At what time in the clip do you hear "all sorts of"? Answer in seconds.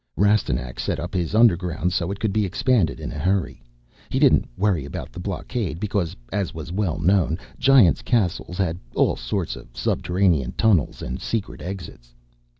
8.95-9.77